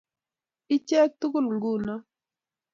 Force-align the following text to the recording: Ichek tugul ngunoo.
Ichek 0.75 1.11
tugul 1.19 1.45
ngunoo. 1.53 2.01